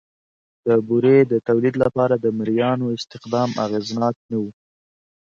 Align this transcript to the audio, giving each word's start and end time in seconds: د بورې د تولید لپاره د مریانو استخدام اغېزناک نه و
د 0.65 0.67
بورې 0.87 1.17
د 1.31 1.33
تولید 1.47 1.75
لپاره 1.83 2.15
د 2.17 2.25
مریانو 2.37 2.85
استخدام 2.97 3.49
اغېزناک 3.65 4.15
نه 4.29 4.37
و 4.43 4.45